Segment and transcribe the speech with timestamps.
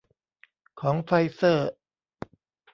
[0.81, 1.71] ของไฟเซอร์